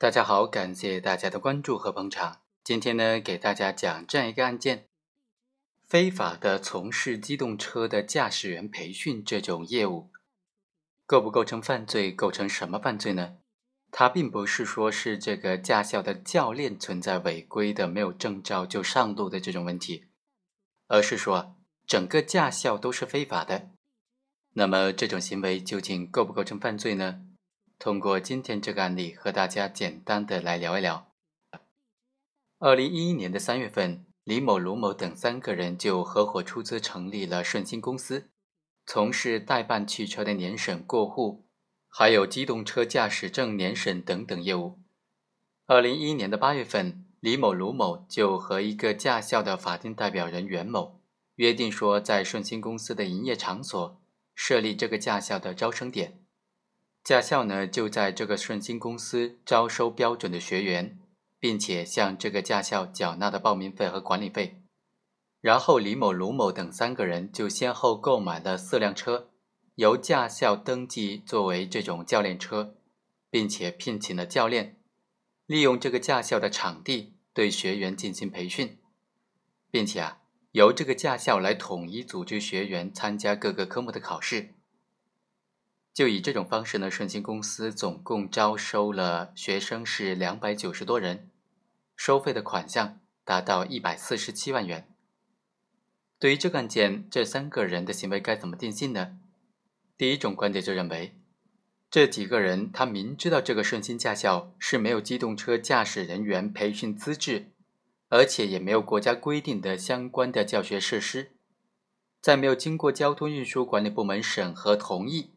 [0.00, 2.40] 大家好，感谢大家的关注和捧场。
[2.64, 4.86] 今天呢，给大家讲这样一个案件：
[5.86, 10.08] 非法的从事机动车的驾驶员培训这种业务，
[11.04, 12.10] 构不构成犯罪？
[12.10, 13.36] 构成什么犯罪呢？
[13.90, 20.06] 它并不是说是这个驾校的教练存在违规的、没有证照就上路的这种问题，
[20.86, 23.68] 而是说整个驾校都是非法的。
[24.54, 27.26] 那么这种行为究竟构不构成犯罪呢？
[27.80, 31.10] 通过今天这个案例和大家简单的来聊一聊。
[32.58, 38.28] 二零一一年的三月份，李某、卢某等三个人就合伙出资成立了顺鑫公司，
[38.84, 41.46] 从事代办汽车的年审过户，
[41.88, 44.78] 还有机动车驾驶证年审等等业务。
[45.64, 51.00] 二零一一年的八月份，李某、卢某就和一个驾校的法定代表人袁某
[51.36, 53.98] 约定说，在顺鑫公司的营业场所。
[54.34, 56.19] 设立这个驾校的招生点，
[57.02, 60.98] 驾校呢就在这个顺鑫公司招收标准的学员，
[61.38, 64.62] 并且向这个驾校缴纳的报名费和管理费。
[65.40, 69.30] 然后李某、卢某等三个人就先后购买了四辆车，
[69.76, 72.74] 由驾校登记作为这种教练车，
[73.30, 74.76] 并且聘请了教练，
[75.46, 78.78] 利用这个驾校的场地对学员进行培训，
[79.70, 80.18] 并且啊。
[80.52, 84.52] 由这个驾校来统一组织学员参加各个科目的考试，
[85.92, 91.28] 就以这种方式呢，顺鑫公司总共招收了学生是两百九十多人，
[91.96, 94.88] 收费的款项达到一百四十七万元。
[96.18, 99.18] 对于这个案件，这三个人的行为该怎么定性呢？
[99.96, 101.14] 第一种观点就认为，
[101.90, 107.52] 这几个人他明知道这个顺鑫驾校是没有机动车驾驶人员培训资质。
[108.12, 111.30] 而且也没有国家规定的相关的教学设施，
[112.20, 115.30] 在没有经过交通运输管理部门审核同意，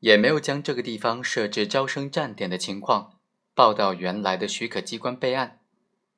[0.00, 3.18] 也没有将这个地方设置招生站点的情况
[3.54, 5.60] 报到原来的许可机关备案，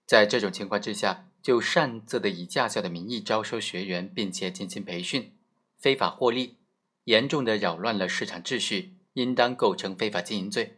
[0.07, 5.33] 在这种情况之下，就擅自的以驾校的名义招收学员，并且进行培训，
[5.79, 6.57] 非法获利，
[7.05, 10.77] 严重的扰乱了市场秩序，应当构成非法经营罪。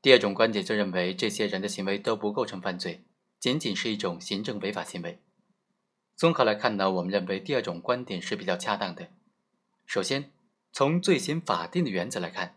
[0.00, 3.02] 第二种观点就认为，这些人的行为都不构成犯罪。
[3.40, 5.20] 仅仅是一种行政违法行为。
[6.16, 9.10] 综合来看呢，我们认为第二种观点是比较恰当的。
[9.86, 10.32] 首先，
[10.78, 12.54] 从罪行法定的原则来看，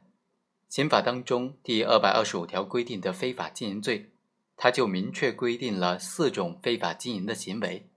[0.70, 4.12] 刑法当中第二百二十五条规定的非法经营罪，
[4.56, 7.90] 它就明确规定了四种非法经营的行为：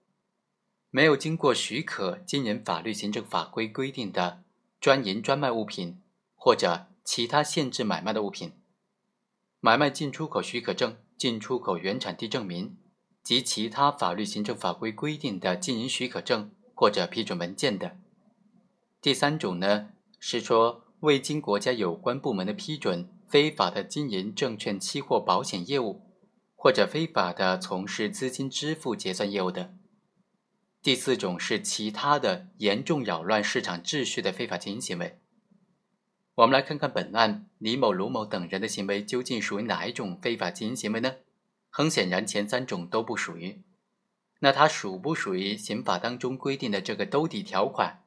[0.89, 4.43] 没有经过许可经营法律行政法规规定的
[4.81, 6.01] 专营专卖物品
[6.35, 8.53] 或者其他限制买卖的物品，
[9.61, 10.97] 买卖进出口许可证。
[11.19, 12.79] 进出口原产地证明
[13.23, 17.99] 及其他法律行政法规规定的经营许可证或者批准文件的。
[19.03, 19.91] 第三种呢，
[20.27, 26.01] 是说未经国家有关部门的批准，非法的经营证券、期货、保险业务，
[26.57, 29.75] 或者非法的从事资金支付结算业务的。
[30.83, 35.21] 第四种是其他的严重扰乱市场秩序的非法经营行为。
[36.37, 41.17] 我们来看看本案李某、卢某等人的行为究竟属于哪一种非法经营行为呢？
[41.69, 43.63] 很显然，前三种都不属于。
[44.41, 48.04] 那它属不属于刑法当中规定的这个兜底条款？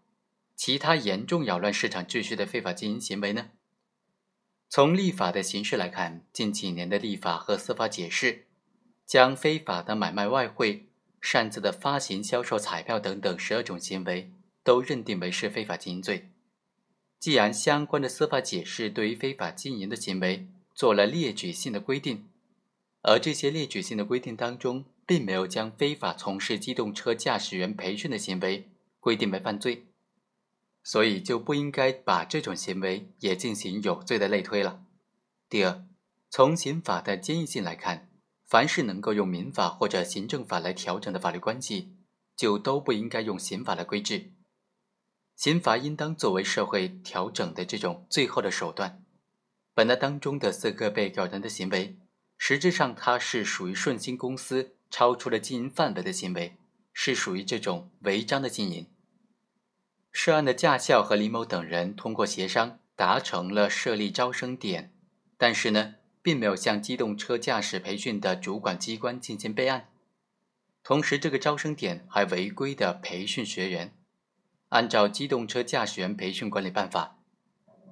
[0.57, 3.51] 其他严重扰乱市场秩序的非法经营行为呢？
[4.67, 8.47] 从立法的形式来看，近几年的立法和司法解释，
[9.05, 10.89] 将非法的买卖外汇、
[11.21, 14.31] 擅自的发行、销售彩票等等十二种行为，
[14.63, 16.31] 都认定为是非法经营罪。
[17.19, 22.27] 既然相关的司法解释对于非法经营的行为做了列举性的规定，
[23.03, 28.67] 而这些列举性的规定当中，并没有将非法从事机动车驾驶员培训的行为
[28.99, 29.85] 规定为犯罪，
[30.87, 34.85] 所以就不应该把这种行为也进行有罪的类推了。
[35.49, 35.83] 第二，
[36.29, 38.09] 从刑法的坚硬性来看，
[38.45, 41.91] 凡是能够用民法或者行政法来调整的法律关系，
[42.37, 44.31] 就都不应该用刑法来规制。
[45.35, 49.03] 刑法应当作为社会调整的这种最后的手段。
[49.73, 51.97] 本案当中的四个被告人的行为，
[52.37, 56.55] 实质上它是属于顺鑫公司超出了经营范围的行为，
[56.93, 58.87] 是属于这种违章的经营。
[60.19, 64.91] 涉案的驾校和李某等人通过协商达成了设立招生点，
[65.37, 65.93] 但是呢，
[66.23, 69.89] 并没有向机动车驾驶培训的主管机关进行备案，
[70.81, 73.93] 同时这个招生点还违规的培训学员。
[74.69, 77.19] 按照《机动车驾驶员培训管理办法》，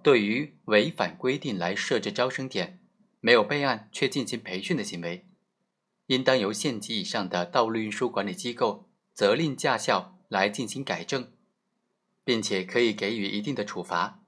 [0.01, 2.79] 对于违反规定来设置招生点、
[3.19, 5.27] 没有备案却进行培训的行为，
[6.07, 11.31] 应当由县级以上的道路运输管理机构责令驾校来进行改正，
[12.25, 14.19] 并且可以给予一定的处罚。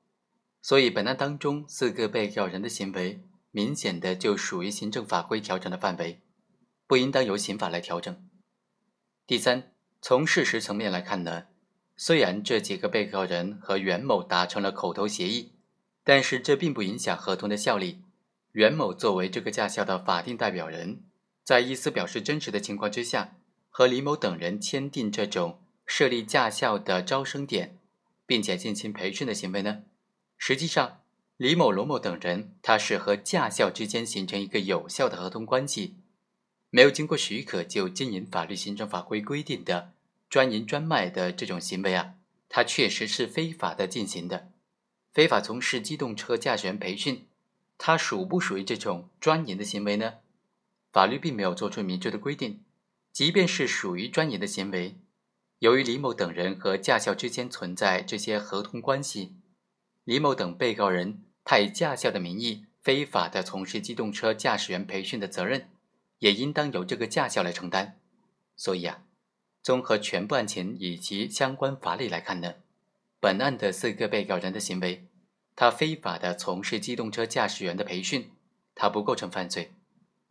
[0.61, 3.21] 所以，本案当中四个被告人的行为
[3.51, 6.21] 明显的就属于行政法规调整的范围，
[6.85, 8.25] 不应当由刑法来调整。
[9.25, 9.71] 第三，
[10.01, 11.47] 从事实层面来看呢，
[11.95, 15.53] 虽然这几个被告人和袁某达成了口头协议，
[16.03, 18.03] 但是这并不影响合同的效力。
[18.51, 21.03] 袁某作为这个驾校的法定代表人，
[21.43, 23.35] 在意思表示真实的情况之下，
[23.69, 27.76] 和李某等人签订这种设立驾校的招生点，
[28.27, 29.85] 并且进行培训的行为呢，
[30.37, 31.01] 实际上
[31.37, 35.95] 李某、罗某等人他是和驾校之间形成一个有效的合同关系。
[36.69, 39.93] 没有经过许可就经营法律行政法规规定的
[40.29, 42.15] 专营专卖的这种行为啊，
[42.49, 44.51] 它确实是非法的进行的。
[45.13, 47.25] 非法从事机动车驾驶员培训，
[47.77, 50.15] 它属不属于这种专营的行为呢？
[50.91, 52.63] 法律并没有做出明确的规定。
[53.13, 54.95] 即便是属于专营的行为，
[55.59, 59.35] 由于李某等人和驾校之间存在这些合同关系，
[60.03, 65.69] 李某等被告人他以驾校的名义非法的从事机动车驾驶员培训的责任。
[66.19, 67.99] 也应当由这个驾校来承担。
[68.55, 69.03] 所以啊，
[69.61, 72.55] 综合全部案情以及相关法理来看呢，
[73.19, 75.05] 本案的四个被告人的行为，
[75.55, 78.31] 他非法的从事机动车驾驶员的培训，
[78.73, 79.73] 他不构成犯罪。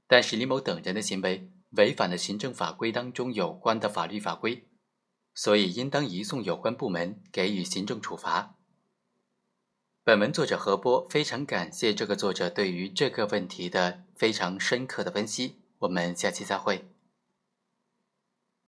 [0.09, 4.65] 但是李某等人的行为违反了行政法规当中有关的法律法规，
[5.37, 8.55] 所以应当移送有关部门给予行政处罚。
[10.03, 15.57] 本文作者何波非常感谢这个作者对于这个问题的非常深刻的分析。
[15.81, 16.96] 我们下期再会。